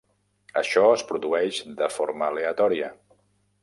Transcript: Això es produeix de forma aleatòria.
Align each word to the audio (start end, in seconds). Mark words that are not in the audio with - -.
Això 0.61 0.85
es 0.93 1.05
produeix 1.13 1.61
de 1.83 1.93
forma 1.99 2.29
aleatòria. 2.33 2.95